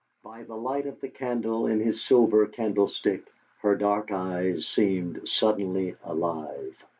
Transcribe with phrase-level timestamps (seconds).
[0.23, 3.23] By the light of the candle in his silver candlestick
[3.59, 6.75] her dark eyes seemed suddenly alive.